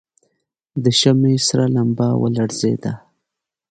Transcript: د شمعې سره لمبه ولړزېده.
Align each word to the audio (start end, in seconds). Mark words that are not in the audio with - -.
د 0.83 0.85
شمعې 0.99 1.35
سره 1.47 1.65
لمبه 1.75 2.07
ولړزېده. 2.21 2.93